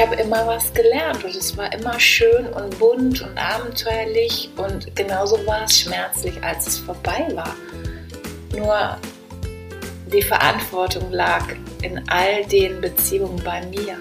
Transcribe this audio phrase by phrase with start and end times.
[0.00, 4.96] ich habe immer was gelernt und es war immer schön und bunt und abenteuerlich und
[4.96, 7.54] genauso war es schmerzlich, als es vorbei war.
[8.56, 8.96] Nur
[10.10, 11.44] die Verantwortung lag
[11.82, 13.98] in all den Beziehungen bei mir.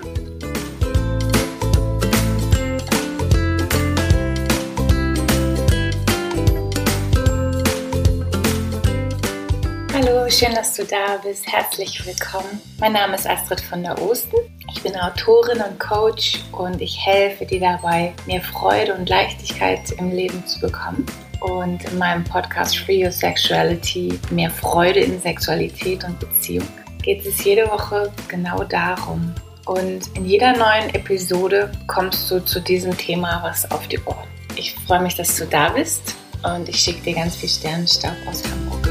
[9.93, 11.45] Hallo, schön, dass du da bist.
[11.45, 12.61] Herzlich willkommen.
[12.79, 14.37] Mein Name ist Astrid von der Osten.
[14.71, 20.11] Ich bin Autorin und Coach und ich helfe dir dabei, mehr Freude und Leichtigkeit im
[20.11, 21.05] Leben zu bekommen.
[21.41, 26.67] Und in meinem Podcast Free Your Sexuality, mehr Freude in Sexualität und Beziehung,
[27.01, 29.33] geht es jede Woche genau darum.
[29.65, 34.27] Und in jeder neuen Episode kommst du zu diesem Thema was auf die Ohren.
[34.55, 38.43] Ich freue mich, dass du da bist und ich schicke dir ganz viel Sternenstaub aus
[38.43, 38.88] Hamburg.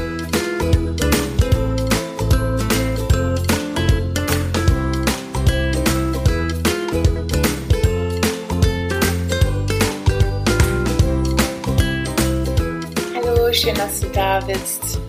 [14.39, 14.99] Da bist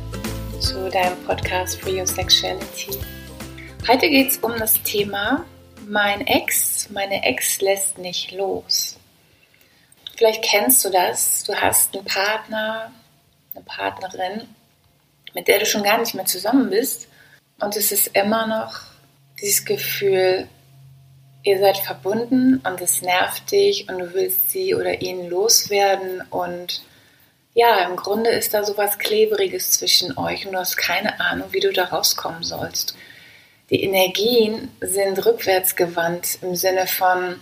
[0.60, 2.98] zu deinem Podcast For Your Sexuality.
[3.86, 5.44] Heute geht es um das Thema
[5.86, 8.96] Mein Ex, meine Ex lässt nicht los.
[10.16, 11.44] Vielleicht kennst du das.
[11.44, 12.92] Du hast einen Partner,
[13.54, 14.48] eine Partnerin,
[15.34, 17.06] mit der du schon gar nicht mehr zusammen bist.
[17.60, 18.80] Und es ist immer noch
[19.40, 20.48] dieses Gefühl,
[21.44, 26.82] ihr seid verbunden und es nervt dich und du willst sie oder ihn loswerden und
[27.54, 31.48] ja, im Grunde ist da so was Klebriges zwischen euch und du hast keine Ahnung,
[31.52, 32.94] wie du da rauskommen sollst.
[33.70, 37.40] Die Energien sind rückwärtsgewandt im Sinne von,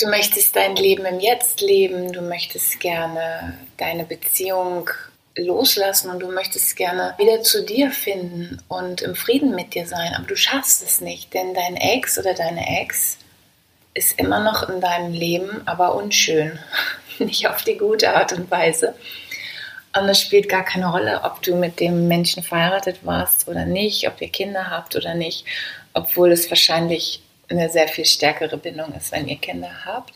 [0.00, 4.90] du möchtest dein Leben im Jetzt leben, du möchtest gerne deine Beziehung
[5.36, 10.14] loslassen und du möchtest gerne wieder zu dir finden und im Frieden mit dir sein,
[10.16, 13.18] aber du schaffst es nicht, denn dein Ex oder deine Ex
[13.94, 16.58] ist immer noch in deinem Leben, aber unschön,
[17.18, 18.94] nicht auf die gute Art und Weise.
[19.98, 24.06] Und es spielt gar keine Rolle, ob du mit dem Menschen verheiratet warst oder nicht,
[24.06, 25.44] ob ihr Kinder habt oder nicht,
[25.92, 30.12] obwohl es wahrscheinlich eine sehr viel stärkere Bindung ist, wenn ihr Kinder habt.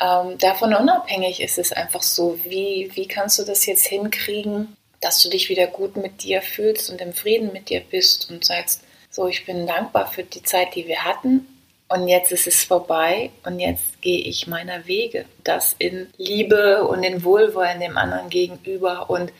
[0.00, 5.22] Ähm, davon unabhängig ist es einfach so, wie, wie kannst du das jetzt hinkriegen, dass
[5.22, 8.82] du dich wieder gut mit dir fühlst und im Frieden mit dir bist und sagst,
[9.10, 11.46] so, ich bin dankbar für die Zeit, die wir hatten
[11.92, 15.26] und jetzt ist es vorbei und jetzt gehe ich meiner Wege.
[15.44, 19.32] Das in Liebe und in Wohlwollen dem anderen gegenüber und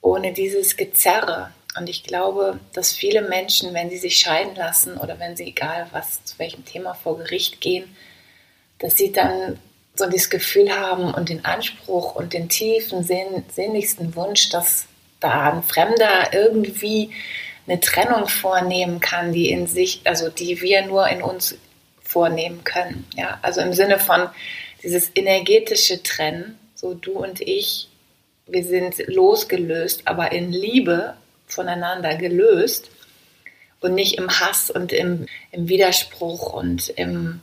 [0.00, 1.50] ohne dieses Gezerre.
[1.76, 5.88] Und ich glaube, dass viele Menschen, wenn sie sich scheiden lassen oder wenn sie, egal
[5.92, 7.96] was, zu welchem Thema vor Gericht gehen,
[8.78, 9.58] dass sie dann
[9.94, 14.86] so dieses Gefühl haben und den Anspruch und den tiefen, sehnlichsten Wunsch, dass
[15.20, 17.10] da ein Fremder irgendwie
[17.66, 21.56] eine Trennung vornehmen kann, die in sich, also die wir nur in uns
[22.08, 23.04] vornehmen können.
[23.14, 24.28] Ja, also im Sinne von
[24.82, 27.88] dieses energetische Trennen, so du und ich,
[28.46, 31.14] wir sind losgelöst, aber in Liebe
[31.46, 32.90] voneinander gelöst
[33.80, 37.40] und nicht im Hass und im, im Widerspruch und im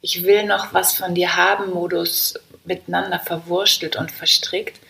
[0.00, 4.80] Ich will noch was von dir haben Modus miteinander verwurstelt und verstrickt.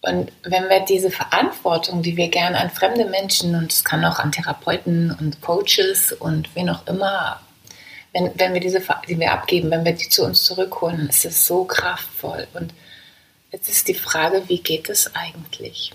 [0.00, 4.18] Und wenn wir diese Verantwortung, die wir gerne an fremde Menschen und es kann auch
[4.18, 7.40] an Therapeuten und Coaches und wen auch immer
[8.12, 11.46] wenn, wenn wir diese, die wir abgeben, wenn wir die zu uns zurückholen, ist es
[11.46, 12.46] so kraftvoll.
[12.54, 12.72] Und
[13.52, 15.92] jetzt ist die Frage, wie geht es eigentlich?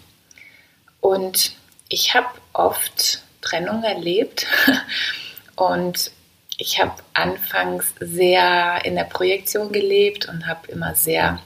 [1.01, 1.55] Und
[1.89, 4.45] ich habe oft Trennung erlebt
[5.55, 6.11] und
[6.57, 11.39] ich habe anfangs sehr in der Projektion gelebt und habe immer sehr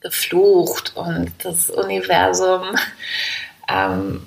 [0.00, 2.74] geflucht und das Universum
[3.68, 4.26] ähm,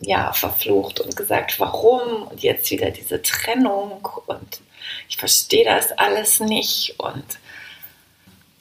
[0.00, 2.24] ja, verflucht und gesagt, warum?
[2.24, 4.60] Und jetzt wieder diese Trennung und
[5.08, 7.24] ich verstehe das alles nicht und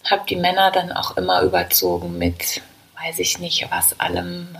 [0.09, 2.61] habe die Männer dann auch immer überzogen mit,
[3.01, 4.55] weiß ich nicht, was allem,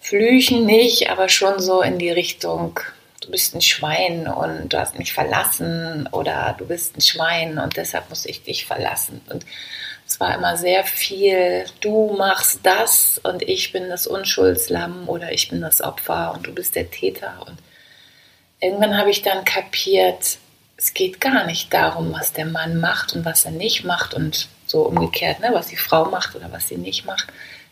[0.00, 2.78] Flüchen nicht, aber schon so in die Richtung,
[3.20, 7.76] du bist ein Schwein und du hast mich verlassen oder du bist ein Schwein und
[7.76, 9.20] deshalb muss ich dich verlassen.
[9.28, 9.44] Und
[10.06, 15.48] es war immer sehr viel, du machst das und ich bin das Unschuldslamm oder ich
[15.48, 17.44] bin das Opfer und du bist der Täter.
[17.46, 17.58] Und
[18.60, 20.38] irgendwann habe ich dann kapiert,
[20.76, 24.48] es geht gar nicht darum, was der Mann macht und was er nicht macht und
[24.66, 27.26] so umgekehrt, ne, was die Frau macht oder was sie nicht macht.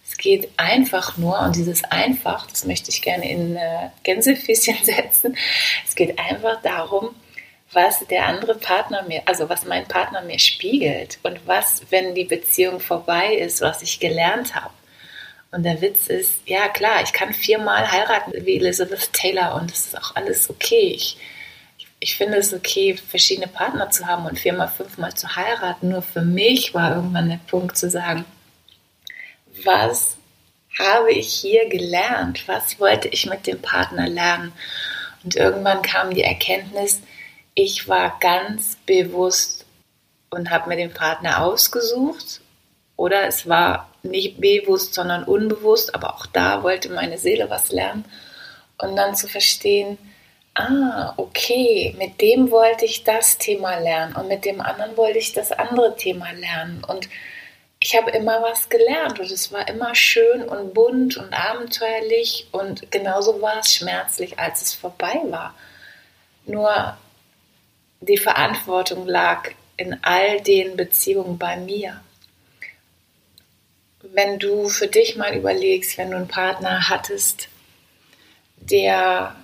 [0.06, 5.36] Es geht einfach nur, und dieses einfach, das möchte ich gerne in äh, Gänsefüßchen setzen,
[5.86, 7.10] es geht einfach darum,
[7.74, 12.24] was der andere Partner mir, also was mein Partner mir spiegelt und was, wenn die
[12.24, 14.72] Beziehung vorbei ist, was ich gelernt habe.
[15.50, 19.86] Und der Witz ist, ja klar, ich kann viermal heiraten wie Elizabeth Taylor und das
[19.86, 20.92] ist auch alles okay.
[20.96, 21.16] Ich,
[22.00, 25.90] ich finde es okay, verschiedene Partner zu haben und viermal, fünfmal zu heiraten.
[25.90, 28.24] Nur für mich war irgendwann der Punkt zu sagen,
[29.64, 30.16] was
[30.76, 32.48] habe ich hier gelernt?
[32.48, 34.52] Was wollte ich mit dem Partner lernen?
[35.22, 37.00] Und irgendwann kam die Erkenntnis,
[37.54, 39.64] ich war ganz bewusst
[40.30, 42.40] und habe mir den Partner ausgesucht.
[42.96, 48.04] Oder es war nicht bewusst, sondern unbewusst, aber auch da wollte meine Seele was lernen.
[48.78, 49.98] Und dann zu verstehen,
[50.54, 55.32] ah, okay, mit dem wollte ich das Thema lernen und mit dem anderen wollte ich
[55.32, 56.84] das andere Thema lernen.
[56.84, 57.08] Und
[57.80, 62.90] ich habe immer was gelernt und es war immer schön und bunt und abenteuerlich und
[62.90, 65.54] genauso war es schmerzlich, als es vorbei war.
[66.46, 66.96] Nur
[68.04, 72.00] die Verantwortung lag in all den Beziehungen bei mir.
[74.02, 77.48] Wenn du für dich mal überlegst, wenn du einen Partner hattest,
[78.56, 79.34] der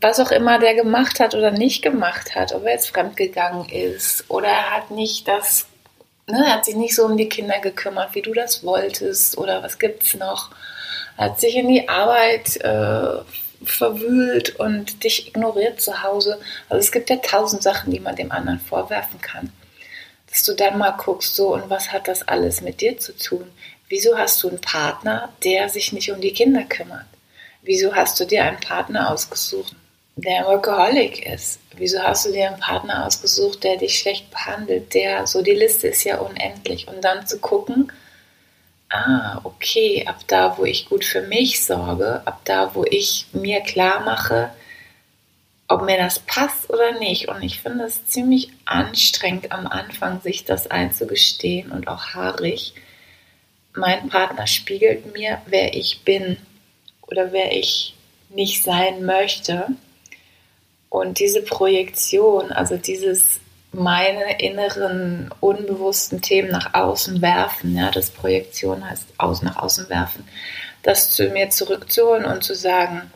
[0.00, 4.28] was auch immer der gemacht hat oder nicht gemacht hat, ob er jetzt fremdgegangen ist
[4.28, 5.66] oder er hat nicht das
[6.26, 9.78] ne, hat sich nicht so um die Kinder gekümmert, wie du das wolltest oder was
[9.78, 10.50] gibt's noch.
[11.16, 13.22] Hat sich in die Arbeit äh,
[13.64, 16.40] verwühlt und dich ignoriert zu Hause.
[16.68, 19.52] Also es gibt ja tausend Sachen, die man dem anderen vorwerfen kann.
[20.30, 23.50] Dass du dann mal guckst, so und was hat das alles mit dir zu tun?
[23.88, 27.06] Wieso hast du einen Partner, der sich nicht um die Kinder kümmert?
[27.62, 29.74] Wieso hast du dir einen Partner ausgesucht,
[30.16, 31.60] der Workaholic ist?
[31.76, 34.94] Wieso hast du dir einen Partner ausgesucht, der dich schlecht behandelt?
[34.94, 36.88] Der, so die Liste ist ja unendlich.
[36.88, 37.90] Und dann zu gucken,
[38.94, 43.60] ah, okay, ab da, wo ich gut für mich sorge, ab da, wo ich mir
[43.60, 44.50] klar mache,
[45.66, 47.28] ob mir das passt oder nicht.
[47.28, 52.74] Und ich finde es ziemlich anstrengend am Anfang, sich das einzugestehen und auch haarig.
[53.74, 56.36] Mein Partner spiegelt mir, wer ich bin
[57.02, 57.94] oder wer ich
[58.28, 59.66] nicht sein möchte.
[60.88, 63.40] Und diese Projektion, also dieses
[63.74, 70.26] meine inneren unbewussten Themen nach außen werfen, ja, das Projektion heißt aus nach außen werfen,
[70.82, 73.10] das zu mir zurückzuholen und zu sagen,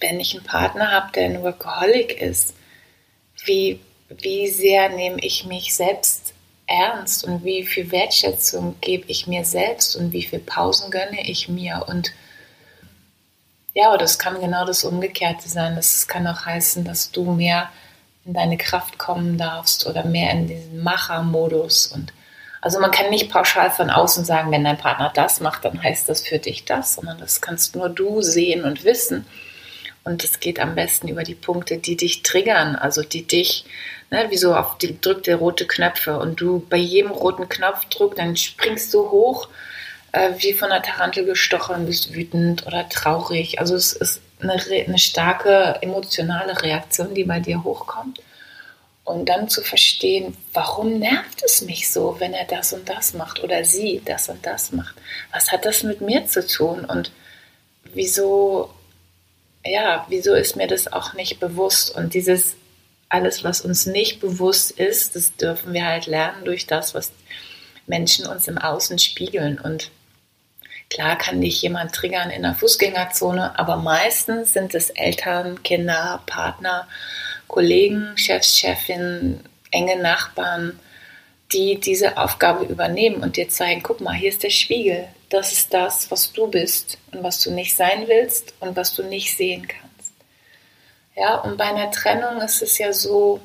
[0.00, 2.54] wenn ich einen Partner habe, der ein Workaholic ist,
[3.44, 6.34] wie, wie sehr nehme ich mich selbst
[6.66, 11.48] ernst und wie viel Wertschätzung gebe ich mir selbst und wie viel Pausen gönne ich
[11.48, 12.12] mir und
[13.74, 15.76] ja, oder es kann genau das Umgekehrte sein.
[15.76, 17.70] Das kann auch heißen, dass du mehr
[18.28, 21.86] in deine Kraft kommen darfst oder mehr in diesen Machermodus.
[21.86, 22.12] Und
[22.60, 26.08] also man kann nicht pauschal von außen sagen, wenn dein Partner das macht, dann heißt
[26.10, 29.24] das für dich das, sondern das kannst nur du sehen und wissen.
[30.04, 33.64] Und es geht am besten über die Punkte, die dich triggern, also die dich,
[34.10, 38.14] ne, wie so auf die drückt der rote Knöpfe und du bei jedem roten Knopfdruck,
[38.14, 39.48] dann springst du hoch
[40.12, 43.58] äh, wie von einer Tarantel gestochen, bist wütend oder traurig.
[43.58, 48.20] Also es ist eine, eine starke emotionale Reaktion, die bei dir hochkommt.
[49.04, 53.42] Und dann zu verstehen, warum nervt es mich so, wenn er das und das macht
[53.42, 54.96] oder sie das und das macht.
[55.32, 57.10] Was hat das mit mir zu tun und
[57.94, 58.70] wieso,
[59.64, 61.94] ja, wieso ist mir das auch nicht bewusst?
[61.96, 62.56] Und dieses
[63.08, 67.12] alles, was uns nicht bewusst ist, das dürfen wir halt lernen durch das, was
[67.86, 69.58] Menschen uns im Außen spiegeln.
[69.58, 69.90] Und
[70.90, 76.88] Klar kann dich jemand triggern in der Fußgängerzone, aber meistens sind es Eltern, Kinder, Partner,
[77.46, 79.40] Kollegen, Chefs, Chefin,
[79.70, 80.78] enge Nachbarn,
[81.52, 85.08] die diese Aufgabe übernehmen und dir zeigen, guck mal, hier ist der Spiegel.
[85.28, 89.02] Das ist das, was du bist und was du nicht sein willst und was du
[89.02, 90.12] nicht sehen kannst.
[91.14, 93.40] Ja, und bei einer Trennung ist es ja so,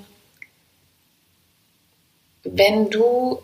[2.43, 3.41] wenn du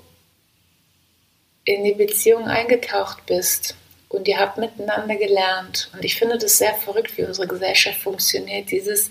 [1.66, 3.76] in die Beziehung eingetaucht bist
[4.10, 5.90] und ihr habt miteinander gelernt.
[5.94, 8.72] Und ich finde das sehr verrückt, wie unsere Gesellschaft funktioniert.
[8.72, 9.10] Dieses,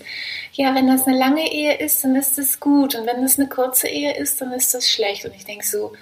[0.51, 2.95] ja, wenn das eine lange Ehe ist, dann ist das gut.
[2.95, 5.23] Und wenn das eine kurze Ehe ist, dann ist das schlecht.
[5.23, 5.93] Und ich denke so,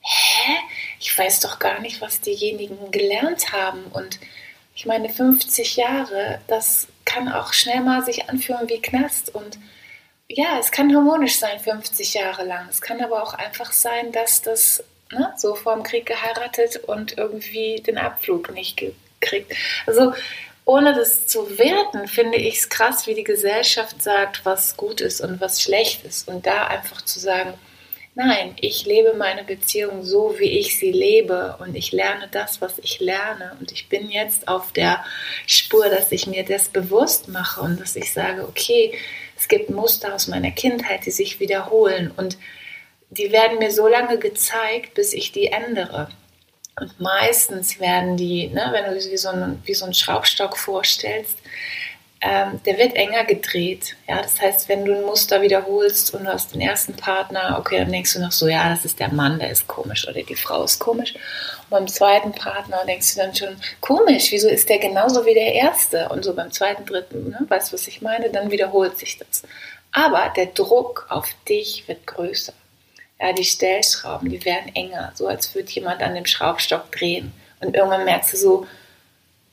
[0.00, 0.52] hä?
[0.98, 3.84] Ich weiß doch gar nicht, was diejenigen gelernt haben.
[3.92, 4.18] Und
[4.74, 9.32] ich meine, 50 Jahre, das kann auch schnell mal sich anfühlen wie Knast.
[9.32, 9.60] Und
[10.26, 12.66] ja, es kann harmonisch sein, 50 Jahre lang.
[12.68, 17.18] Es kann aber auch einfach sein, dass das ne, so vor dem Krieg geheiratet und
[17.18, 19.52] irgendwie den Abflug nicht gekriegt.
[19.86, 20.12] Also
[20.64, 25.20] ohne das zu werten, finde ich es krass, wie die Gesellschaft sagt, was gut ist
[25.20, 26.28] und was schlecht ist.
[26.28, 27.54] Und da einfach zu sagen,
[28.14, 32.78] nein, ich lebe meine Beziehung so, wie ich sie lebe und ich lerne das, was
[32.78, 33.56] ich lerne.
[33.58, 35.04] Und ich bin jetzt auf der
[35.46, 38.92] Spur, dass ich mir das bewusst mache und dass ich sage, okay,
[39.36, 42.36] es gibt Muster aus meiner Kindheit, die sich wiederholen und
[43.10, 46.08] die werden mir so lange gezeigt, bis ich die ändere.
[46.80, 50.56] Und meistens werden die, ne, wenn du sie wie so, ein, wie so einen Schraubstock
[50.56, 51.36] vorstellst,
[52.22, 53.96] ähm, der wird enger gedreht.
[54.06, 57.78] Ja, das heißt, wenn du ein Muster wiederholst und du hast den ersten Partner, okay,
[57.78, 60.36] dann denkst du noch so, ja, das ist der Mann, der ist komisch oder die
[60.36, 61.14] Frau ist komisch.
[61.14, 65.54] Und beim zweiten Partner denkst du dann schon, komisch, wieso ist der genauso wie der
[65.54, 66.10] erste?
[66.10, 68.30] Und so beim zweiten, dritten, ne, weißt du, was ich meine?
[68.30, 69.42] Dann wiederholt sich das.
[69.92, 72.52] Aber der Druck auf dich wird größer.
[73.20, 77.32] Ja, die Stellschrauben, die werden enger, so als würde jemand an dem Schraubstock drehen.
[77.60, 78.66] Und irgendwann merkst du so,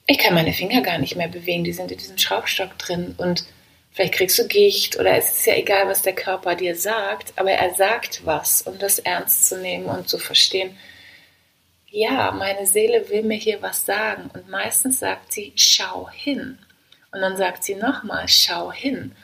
[0.07, 3.43] ich kann meine Finger gar nicht mehr bewegen, die sind in diesem Schraubstock drin und
[3.91, 7.51] vielleicht kriegst du Gicht oder es ist ja egal, was der Körper dir sagt, aber
[7.51, 10.77] er sagt was, um das ernst zu nehmen und zu verstehen,
[11.89, 16.57] ja, meine Seele will mir hier was sagen und meistens sagt sie, schau hin.
[17.12, 19.15] Und dann sagt sie nochmal, schau hin.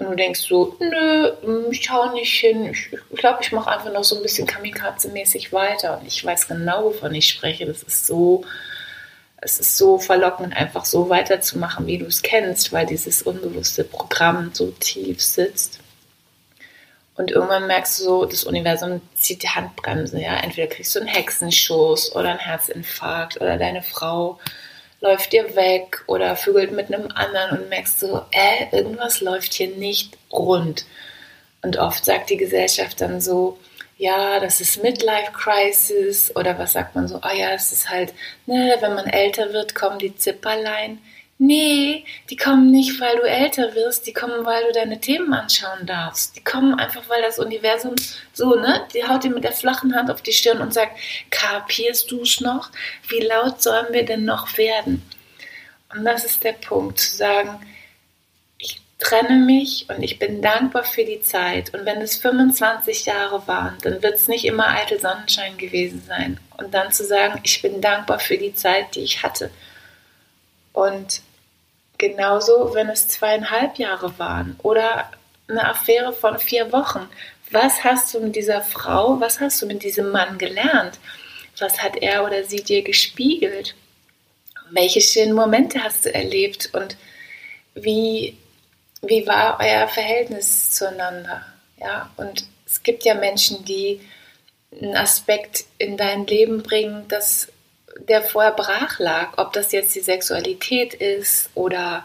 [0.00, 2.64] Und du denkst so, nö, hm, ich schau nicht hin.
[2.66, 5.98] Ich glaube, ich, glaub, ich mache einfach noch so ein bisschen Kamikaze-mäßig weiter.
[6.00, 7.66] Und ich weiß genau, wovon ich spreche.
[7.66, 8.44] Das ist so
[9.42, 14.50] es ist so verlockend, einfach so weiterzumachen, wie du es kennst, weil dieses unbewusste Programm
[14.52, 15.80] so tief sitzt.
[17.16, 20.36] Und irgendwann merkst du so, das Universum zieht die Handbremse, ja.
[20.36, 24.38] Entweder kriegst du einen Hexenschuss oder einen Herzinfarkt oder deine Frau
[25.00, 29.68] läuft dir weg oder vögelt mit einem anderen und merkst so, äh, irgendwas läuft hier
[29.68, 30.84] nicht rund.
[31.62, 33.58] Und oft sagt die Gesellschaft dann so,
[33.98, 38.14] ja, das ist Midlife Crisis oder was sagt man so, ah ja, es ist halt,
[38.46, 40.98] ne, wenn man älter wird, kommen die Zipperlein.
[41.42, 45.86] Nee, die kommen nicht, weil du älter wirst, die kommen, weil du deine Themen anschauen
[45.86, 46.36] darfst.
[46.36, 47.94] Die kommen einfach, weil das Universum
[48.34, 50.98] so, ne, die haut dir mit der flachen Hand auf die Stirn und sagt,
[51.30, 52.70] kapierst du es noch?
[53.08, 55.02] Wie laut sollen wir denn noch werden?
[55.94, 57.58] Und das ist der Punkt, zu sagen,
[58.98, 61.72] trenne mich und ich bin dankbar für die Zeit.
[61.72, 66.38] Und wenn es 25 Jahre waren, dann wird es nicht immer eitel Sonnenschein gewesen sein.
[66.58, 69.50] Und dann zu sagen, ich bin dankbar für die Zeit, die ich hatte.
[70.74, 71.22] Und
[72.00, 75.10] genauso, wenn es zweieinhalb Jahre waren oder
[75.48, 77.08] eine Affäre von vier Wochen.
[77.52, 80.98] Was hast du mit dieser Frau, was hast du mit diesem Mann gelernt?
[81.58, 83.74] Was hat er oder sie dir gespiegelt?
[84.70, 86.96] Welche schönen Momente hast du erlebt und
[87.74, 88.36] wie
[89.02, 91.44] wie war euer Verhältnis zueinander?
[91.78, 94.00] Ja, und es gibt ja Menschen, die
[94.72, 97.48] einen Aspekt in dein Leben bringen, dass
[98.08, 99.36] der vorher brach lag.
[99.36, 102.04] Ob das jetzt die Sexualität ist oder,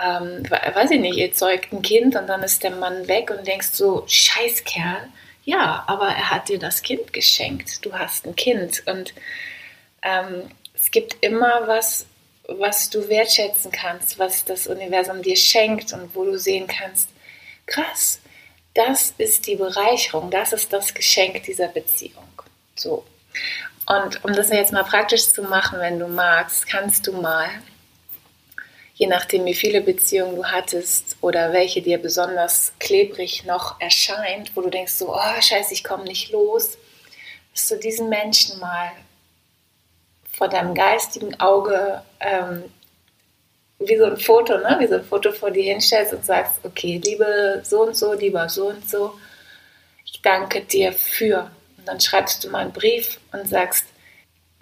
[0.00, 3.46] ähm, weiß ich nicht, ihr zeugt ein Kind und dann ist der Mann weg und
[3.46, 5.08] denkst so, Scheißkerl.
[5.44, 7.84] Ja, aber er hat dir das Kind geschenkt.
[7.84, 8.82] Du hast ein Kind.
[8.86, 9.14] Und
[10.02, 12.06] ähm, es gibt immer was,
[12.48, 17.10] was du wertschätzen kannst, was das Universum dir schenkt und wo du sehen kannst,
[17.66, 18.20] krass,
[18.74, 22.28] das ist die Bereicherung, das ist das Geschenk dieser Beziehung.
[22.74, 23.04] So.
[23.86, 27.48] Und um das jetzt mal praktisch zu machen, wenn du magst, kannst du mal,
[28.94, 34.62] je nachdem wie viele Beziehungen du hattest oder welche dir besonders klebrig noch erscheint, wo
[34.62, 36.78] du denkst so, oh scheiße, ich komme nicht los,
[37.52, 38.90] dass du diesen Menschen mal
[40.32, 42.64] vor deinem geistigen Auge ähm,
[43.78, 44.76] wie so ein Foto, ne?
[44.80, 48.48] wie so ein Foto vor dir hinstellst und sagst, okay, liebe so und so, lieber
[48.48, 49.14] so und so,
[50.04, 51.50] ich danke dir für.
[51.86, 53.86] Dann schreibst du mal einen Brief und sagst,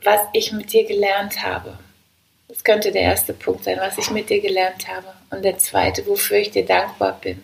[0.02, 1.78] was ich mit dir gelernt habe.
[2.48, 5.12] Das könnte der erste Punkt sein, was ich mit dir gelernt habe.
[5.30, 7.42] Und der zweite, wofür ich dir dankbar bin.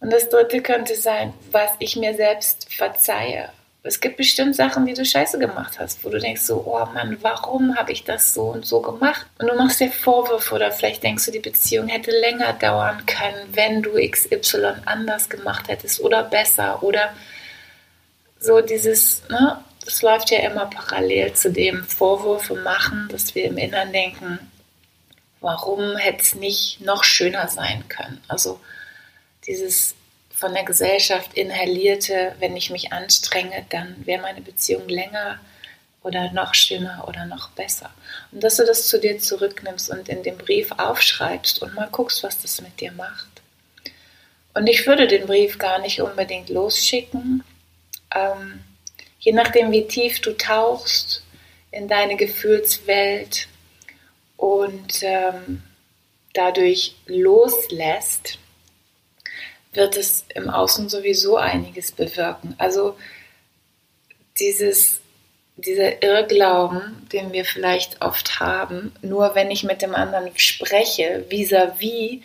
[0.00, 3.50] Und das dritte könnte sein, was ich mir selbst verzeihe
[3.86, 7.18] es gibt bestimmt Sachen, die du scheiße gemacht hast, wo du denkst so, oh Mann,
[7.20, 9.26] warum habe ich das so und so gemacht?
[9.38, 13.46] Und du machst dir Vorwürfe oder vielleicht denkst du, die Beziehung hätte länger dauern können,
[13.52, 17.12] wenn du XY anders gemacht hättest oder besser oder
[18.44, 23.58] so dieses, ne, das läuft ja immer parallel zu dem Vorwürfe machen, dass wir im
[23.58, 24.38] Innern denken,
[25.40, 28.22] warum hätte es nicht noch schöner sein können?
[28.28, 28.60] Also
[29.46, 29.94] dieses
[30.34, 35.38] von der Gesellschaft inhalierte, wenn ich mich anstrenge, dann wäre meine Beziehung länger
[36.02, 37.90] oder noch schöner oder noch besser.
[38.32, 42.22] Und dass du das zu dir zurücknimmst und in dem Brief aufschreibst und mal guckst,
[42.22, 43.28] was das mit dir macht.
[44.54, 47.42] Und ich würde den Brief gar nicht unbedingt losschicken.
[48.14, 48.60] Ähm,
[49.18, 51.22] je nachdem, wie tief du tauchst
[51.70, 53.48] in deine Gefühlswelt
[54.36, 55.62] und ähm,
[56.32, 58.38] dadurch loslässt,
[59.72, 62.54] wird es im Außen sowieso einiges bewirken.
[62.58, 62.96] Also
[64.38, 65.00] dieses,
[65.56, 71.80] dieser Irrglauben, den wir vielleicht oft haben, nur wenn ich mit dem anderen spreche, vis-à-vis,
[71.80, 72.22] -vis,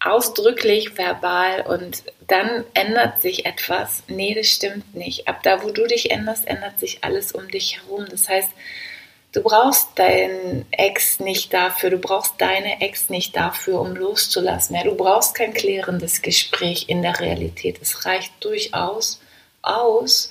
[0.00, 4.02] ausdrücklich verbal und dann ändert sich etwas.
[4.08, 5.28] Nee, das stimmt nicht.
[5.28, 8.06] Ab da, wo du dich änderst, ändert sich alles um dich herum.
[8.10, 8.50] Das heißt,
[9.36, 14.74] Du brauchst deinen Ex nicht dafür, du brauchst deine Ex nicht dafür, um loszulassen.
[14.76, 17.78] Ja, du brauchst kein klärendes Gespräch in der Realität.
[17.82, 19.20] Es reicht durchaus
[19.60, 20.30] aus,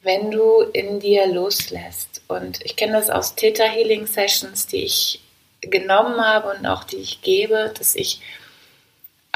[0.00, 2.22] wenn du in dir loslässt.
[2.26, 5.20] Und ich kenne das aus Theta Healing Sessions, die ich
[5.60, 8.22] genommen habe und auch die ich gebe, dass ich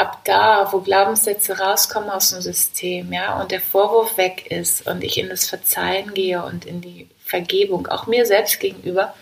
[0.00, 5.04] ab da, wo Glaubenssätze rauskommen aus dem System, ja, und der Vorwurf weg ist und
[5.04, 9.14] ich in das Verzeihen gehe und in die Vergebung, auch mir selbst gegenüber,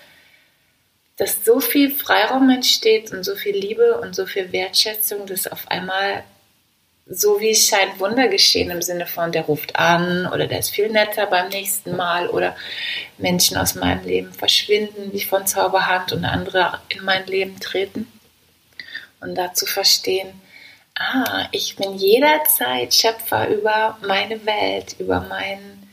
[1.16, 5.68] dass so viel Freiraum entsteht und so viel Liebe und so viel Wertschätzung, dass auf
[5.68, 6.22] einmal
[7.10, 10.70] so wie es scheint Wunder geschehen im Sinne von, der ruft an oder der ist
[10.70, 12.54] viel netter beim nächsten Mal oder
[13.16, 18.12] Menschen aus meinem Leben verschwinden wie von Zauberhand und andere in mein Leben treten.
[19.20, 20.40] Und dazu verstehen,
[20.98, 25.88] ah, ich bin jederzeit Schöpfer über meine Welt, über mein,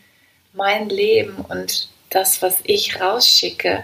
[0.53, 3.83] mein Leben und das, was ich rausschicke,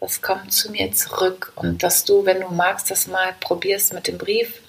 [0.00, 1.52] das kommt zu mir zurück.
[1.56, 4.60] Und dass du, wenn du magst, das mal probierst mit dem Brief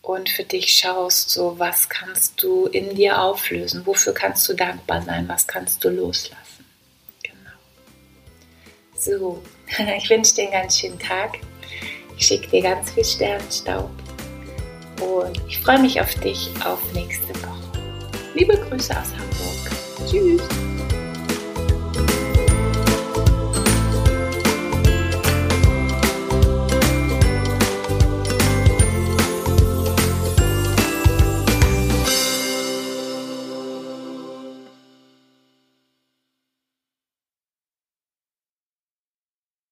[0.00, 5.02] und für dich schaust, so was kannst du in dir auflösen, wofür kannst du dankbar
[5.02, 6.66] sein, was kannst du loslassen.
[7.22, 7.36] Genau.
[8.98, 9.42] So,
[9.96, 11.38] ich wünsche dir einen ganz schönen Tag.
[12.18, 13.90] Ich schicke dir ganz viel Sternstaub
[15.02, 17.62] und ich freue mich auf dich auf nächste Woche.
[18.34, 20.10] Liebe Grüße aus Hamburg.
[20.10, 20.71] Tschüss.